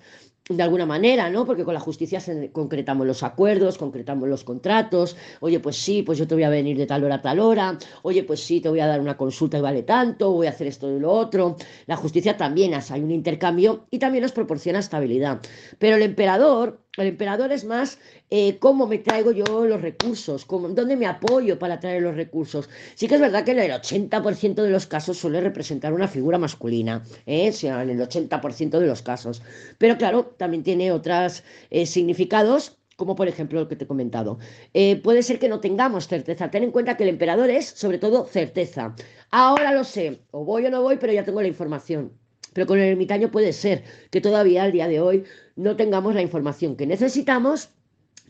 de 0.50 0.64
alguna 0.64 0.88
manera, 0.88 1.30
¿no? 1.30 1.46
Porque 1.46 1.64
con 1.64 1.76
la 1.76 1.80
justicia 1.80 2.20
concretamos 2.52 3.06
los 3.06 3.22
acuerdos, 3.22 3.78
concretamos 3.78 4.28
los 4.28 4.44
contratos. 4.44 5.16
Oye, 5.42 5.60
pues 5.60 5.76
sí, 5.76 6.02
pues 6.02 6.18
yo 6.18 6.28
te 6.28 6.34
voy 6.34 6.44
a 6.44 6.50
venir 6.50 6.76
de 6.76 6.88
tal 6.88 7.04
hora 7.04 7.16
a 7.16 7.22
tal 7.22 7.40
hora. 7.40 7.78
Oye, 8.02 8.24
pues 8.24 8.40
sí, 8.40 8.60
te 8.60 8.68
voy 8.68 8.80
a 8.80 8.88
dar 8.88 9.00
una 9.00 9.16
consulta 9.16 9.60
y 9.60 9.62
vale 9.62 9.84
tanto. 9.84 10.32
Voy 10.32 10.48
a 10.48 10.50
hacer 10.50 10.66
esto 10.66 10.90
y 10.90 11.00
lo 11.00 11.12
otro. 11.12 11.56
La 11.86 11.96
justicia 11.96 12.36
también 12.36 12.74
hay 12.74 13.02
un 13.02 13.12
intercambio 13.12 13.86
y 13.92 14.00
también 14.00 14.24
nos 14.24 14.32
proporciona 14.32 14.80
estabilidad. 14.80 15.40
Pero 15.78 15.98
el 15.98 16.02
emperador 16.02 16.82
el 16.98 17.08
emperador 17.08 17.52
es 17.52 17.66
más 17.66 18.00
eh, 18.30 18.58
cómo 18.58 18.88
me 18.88 18.98
traigo 18.98 19.32
yo 19.32 19.66
los 19.66 19.82
recursos, 19.82 20.46
cómo, 20.46 20.70
dónde 20.70 20.96
me 20.96 21.06
apoyo 21.06 21.60
para 21.60 21.80
traer 21.80 22.02
los 22.02 22.16
recursos. 22.16 22.70
Sí 22.96 23.08
que 23.08 23.16
es 23.16 23.22
verdad 23.22 23.44
que 23.44 23.52
en 23.52 23.60
el 23.60 23.72
80% 23.72 24.56
de 24.56 24.70
los 24.70 24.88
casos 24.88 25.18
suele 25.18 25.42
representar 25.42 25.94
una 25.94 26.08
figura 26.08 26.38
masculina, 26.38 27.04
¿eh? 27.26 27.50
o 27.50 27.54
sea, 27.54 27.84
en 27.84 27.92
el 27.92 28.00
80% 28.00 28.80
de 28.80 28.88
los 28.88 29.02
casos. 29.02 29.42
Pero 29.78 29.98
claro, 29.98 30.26
también 30.38 30.64
tiene 30.64 30.92
otros 30.92 31.44
eh, 31.70 31.86
significados 31.86 32.76
como 32.96 33.16
por 33.16 33.30
ejemplo 33.30 33.62
el 33.62 33.68
que 33.70 33.78
te 33.78 33.86
he 33.86 33.88
comentado. 33.88 34.40
Eh, 34.74 34.98
puede 34.98 35.24
ser 35.24 35.40
que 35.40 35.48
no 35.48 35.62
tengamos 35.62 36.08
certeza. 36.08 36.52
Ten 36.52 36.64
en 36.64 36.72
cuenta 36.72 36.98
que 36.98 37.04
el 37.04 37.10
emperador 37.10 37.50
es 37.50 37.66
sobre 37.66 37.98
todo 37.98 38.26
certeza. 38.26 38.94
Ahora 39.32 39.74
lo 39.74 39.86
sé, 39.86 40.20
o 40.32 40.44
voy 40.44 40.66
o 40.66 40.70
no 40.70 40.82
voy, 40.82 40.98
pero 40.98 41.14
ya 41.14 41.24
tengo 41.24 41.42
la 41.42 41.48
información. 41.48 42.12
Pero 42.54 42.68
con 42.68 42.80
el 42.80 42.90
ermitaño 42.90 43.32
puede 43.32 43.54
ser 43.54 43.84
que 44.12 44.22
todavía 44.22 44.64
al 44.64 44.72
día 44.72 44.88
de 44.88 45.00
hoy 45.00 45.24
no 45.56 45.76
tengamos 45.76 46.16
la 46.16 46.22
información 46.22 46.76
que 46.76 46.88
necesitamos 46.88 47.70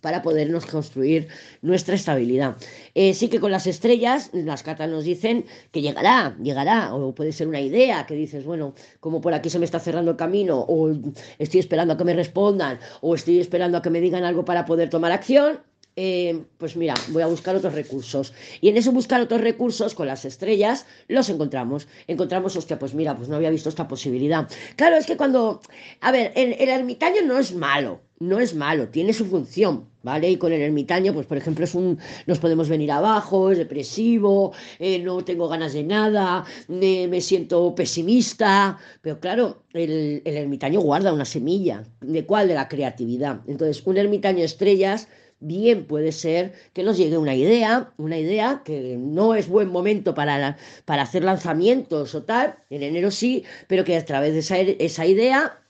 para 0.02 0.22
podernos 0.22 0.66
construir 0.66 1.28
nuestra 1.62 1.96
estabilidad. 1.96 2.58
Eh, 2.96 3.14
sí 3.14 3.30
que 3.30 3.40
con 3.40 3.52
las 3.52 3.68
estrellas, 3.68 4.30
las 4.34 4.64
cartas 4.64 4.90
nos 4.90 5.04
dicen 5.04 5.46
que 5.72 5.82
llegará, 5.82 6.38
llegará, 6.42 6.94
o 6.96 7.14
puede 7.14 7.32
ser 7.32 7.48
una 7.48 7.62
idea 7.62 8.06
que 8.06 8.16
dices, 8.16 8.46
bueno, 8.46 8.74
como 9.00 9.22
por 9.22 9.34
aquí 9.34 9.50
se 9.50 9.60
me 9.60 9.66
está 9.66 9.80
cerrando 9.80 10.12
el 10.12 10.18
camino, 10.18 10.66
o 10.68 10.92
estoy 11.38 11.60
esperando 11.60 11.94
a 11.94 11.98
que 11.98 12.06
me 12.06 12.14
respondan, 12.14 12.80
o 13.02 13.16
estoy 13.16 13.40
esperando 13.40 13.78
a 13.78 13.82
que 13.82 13.90
me 13.90 14.02
digan 14.02 14.24
algo 14.24 14.46
para 14.46 14.66
poder 14.66 14.90
tomar 14.90 15.12
acción, 15.12 15.60
eh, 15.96 16.44
pues 16.58 16.78
mira, 16.78 16.94
voy 17.10 17.24
a 17.24 17.28
buscar 17.28 17.56
otros 17.56 17.74
recursos. 17.74 18.34
Y 18.62 18.70
en 18.70 18.78
eso 18.78 18.92
buscar 18.92 19.20
otros 19.22 19.42
recursos 19.42 19.94
con 19.94 20.08
las 20.08 20.24
estrellas 20.24 20.86
los 21.10 21.30
encontramos. 21.30 21.88
Encontramos, 22.08 22.56
hostia, 22.56 22.80
pues 22.80 22.94
mira, 22.94 23.18
pues 23.18 23.28
no 23.28 23.36
había 23.36 23.50
visto 23.50 23.68
esta 23.68 23.88
posibilidad. 23.88 24.48
Claro, 24.78 24.96
es 24.96 25.06
que 25.06 25.18
cuando, 25.18 25.62
a 26.00 26.12
ver, 26.12 26.32
el, 26.36 26.54
ermitaño 26.54 27.24
no 27.24 27.38
es 27.38 27.54
malo, 27.54 28.00
no 28.20 28.40
es 28.40 28.56
malo, 28.56 28.88
tiene 28.88 29.12
su 29.12 29.26
función, 29.26 29.90
¿vale? 30.02 30.30
Y 30.30 30.38
con 30.38 30.54
el 30.54 30.62
ermitaño, 30.62 31.14
pues 31.14 31.26
por 31.26 31.38
ejemplo, 31.38 31.66
es 31.66 31.76
un, 31.76 32.00
nos 32.28 32.40
podemos 32.40 32.70
venir 32.70 32.92
abajo, 32.94 33.52
es 33.52 33.58
depresivo, 33.58 34.54
eh, 34.80 35.00
no 35.00 35.26
tengo 35.26 35.50
ganas 35.50 35.74
de 35.74 35.84
nada, 35.84 36.46
me, 36.70 37.20
siento 37.20 37.76
pesimista, 37.76 38.78
pero 39.02 39.20
claro, 39.20 39.64
el, 39.74 40.22
el 40.24 40.38
ermitaño 40.38 40.80
guarda 40.80 41.12
una 41.12 41.26
semilla, 41.26 41.84
¿de 42.00 42.26
cuál? 42.26 42.48
De 42.48 42.54
la 42.54 42.70
creatividad. 42.70 43.42
Entonces, 43.48 43.82
un 43.86 43.98
ermitaño 43.98 44.46
estrellas 44.46 45.10
bien 45.40 45.86
puede 45.86 46.12
ser 46.12 46.54
que 46.74 46.84
nos 46.84 46.98
llegue 46.98 47.18
una 47.18 47.36
idea, 47.36 47.94
una 47.98 48.18
idea 48.18 48.62
que 48.66 48.98
no 48.98 49.36
es 49.36 49.48
buen 49.48 49.70
momento 49.70 50.14
para, 50.14 50.58
para 50.86 51.04
hacer 51.04 51.24
lanzamientos 51.24 52.16
o 52.16 52.24
tal, 52.24 52.58
en 52.70 52.84
enero 52.84 53.12
sí, 53.12 53.46
pero 53.68 53.84
que 53.84 53.98
a 53.98 54.06
través 54.06 54.34
de 54.34 54.40
esa, 54.40 54.58
esa 54.58 55.06
idea, 55.06 55.62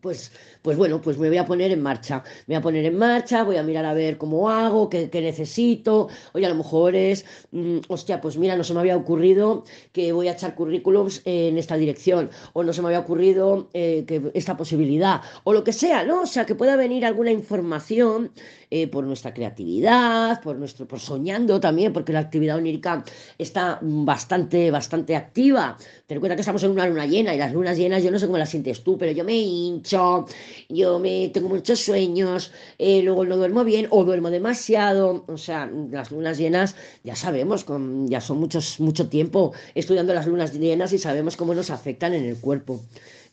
pues 0.00 0.32
pues 0.62 0.76
bueno, 0.76 1.00
pues 1.00 1.18
me 1.18 1.28
voy 1.28 1.38
a 1.38 1.46
poner 1.46 1.70
en 1.70 1.82
marcha. 1.82 2.22
Me 2.46 2.54
voy 2.54 2.56
a 2.56 2.62
poner 2.62 2.84
en 2.84 2.98
marcha, 2.98 3.44
voy 3.44 3.56
a 3.56 3.62
mirar 3.62 3.84
a 3.84 3.94
ver 3.94 4.18
cómo 4.18 4.50
hago, 4.50 4.88
qué, 4.88 5.08
necesito. 5.12 6.08
Oye, 6.32 6.46
a 6.46 6.48
lo 6.48 6.54
mejor 6.54 6.94
es, 6.94 7.24
mm, 7.52 7.78
hostia, 7.88 8.20
pues 8.20 8.36
mira, 8.36 8.56
no 8.56 8.64
se 8.64 8.74
me 8.74 8.80
había 8.80 8.96
ocurrido 8.96 9.64
que 9.92 10.12
voy 10.12 10.28
a 10.28 10.32
echar 10.32 10.54
currículums 10.54 11.22
en 11.24 11.58
esta 11.58 11.76
dirección, 11.76 12.30
o 12.52 12.62
no 12.62 12.72
se 12.72 12.82
me 12.82 12.88
había 12.88 13.00
ocurrido 13.00 13.68
eh, 13.72 14.04
que 14.06 14.30
esta 14.34 14.56
posibilidad, 14.56 15.22
o 15.44 15.52
lo 15.52 15.64
que 15.64 15.72
sea, 15.72 16.04
¿no? 16.04 16.22
O 16.22 16.26
sea, 16.26 16.46
que 16.46 16.54
pueda 16.54 16.76
venir 16.76 17.04
alguna 17.04 17.30
información 17.30 18.30
eh, 18.70 18.86
por 18.86 19.04
nuestra 19.04 19.32
creatividad, 19.32 20.42
por 20.42 20.56
nuestro, 20.56 20.86
por 20.86 21.00
soñando 21.00 21.58
también, 21.58 21.92
porque 21.92 22.12
la 22.12 22.20
actividad 22.20 22.56
onírica 22.56 23.02
está 23.38 23.78
bastante, 23.80 24.70
bastante 24.70 25.16
activa. 25.16 25.76
Ten 26.06 26.16
en 26.16 26.20
cuenta 26.20 26.36
que 26.36 26.42
estamos 26.42 26.62
en 26.64 26.72
una 26.72 26.86
luna 26.86 27.06
llena 27.06 27.34
y 27.34 27.38
las 27.38 27.52
lunas 27.52 27.78
llenas, 27.78 28.02
yo 28.02 28.10
no 28.10 28.18
sé 28.18 28.26
cómo 28.26 28.36
las 28.36 28.50
sientes 28.50 28.84
tú, 28.84 28.98
pero 28.98 29.12
yo 29.12 29.24
me 29.24 29.34
hincho, 29.34 30.26
yo 30.68 30.98
me 30.98 31.28
tengo 31.28 31.48
muchos 31.48 31.80
sueños, 31.80 32.52
eh, 32.78 33.02
luego 33.02 33.24
no 33.24 33.36
duermo 33.36 33.64
bien 33.64 33.86
o 33.90 34.04
duermo 34.04 34.30
demasiado. 34.30 35.24
O 35.28 35.38
sea, 35.38 35.70
las 35.90 36.10
lunas 36.10 36.38
llenas, 36.38 36.76
ya 37.04 37.16
sabemos, 37.16 37.64
con, 37.64 38.08
ya 38.08 38.20
son 38.20 38.38
muchos, 38.38 38.80
mucho 38.80 39.08
tiempo 39.08 39.52
estudiando 39.74 40.14
las 40.14 40.26
lunas 40.26 40.52
llenas 40.52 40.92
y 40.92 40.98
sabemos 40.98 41.36
cómo 41.36 41.54
nos 41.54 41.70
afectan 41.70 42.14
en 42.14 42.24
el 42.24 42.36
cuerpo. 42.36 42.80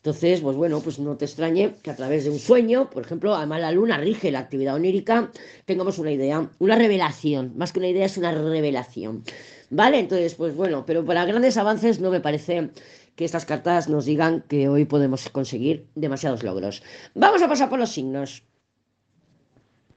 Entonces, 0.06 0.40
pues 0.40 0.56
bueno, 0.56 0.80
pues 0.80 1.00
no 1.00 1.16
te 1.16 1.24
extrañe 1.24 1.74
que 1.82 1.90
a 1.90 1.96
través 1.96 2.22
de 2.22 2.30
un 2.30 2.38
sueño, 2.38 2.88
por 2.90 3.04
ejemplo, 3.04 3.34
además 3.34 3.60
la 3.60 3.72
luna 3.72 3.98
rige 3.98 4.30
la 4.30 4.38
actividad 4.38 4.76
onírica, 4.76 5.32
tengamos 5.64 5.98
una 5.98 6.12
idea, 6.12 6.48
una 6.60 6.76
revelación, 6.76 7.54
más 7.56 7.72
que 7.72 7.80
una 7.80 7.88
idea 7.88 8.06
es 8.06 8.16
una 8.16 8.30
revelación. 8.30 9.24
¿Vale? 9.68 9.98
Entonces, 9.98 10.36
pues 10.36 10.54
bueno, 10.54 10.84
pero 10.86 11.04
para 11.04 11.24
grandes 11.24 11.56
avances 11.56 11.98
no 11.98 12.10
me 12.10 12.20
parece 12.20 12.70
que 13.16 13.24
estas 13.24 13.46
cartas 13.46 13.88
nos 13.88 14.04
digan 14.04 14.44
que 14.48 14.68
hoy 14.68 14.84
podemos 14.84 15.28
conseguir 15.30 15.86
demasiados 15.94 16.42
logros. 16.42 16.82
Vamos 17.14 17.42
a 17.42 17.48
pasar 17.48 17.68
por 17.68 17.78
los 17.78 17.90
signos. 17.90 18.42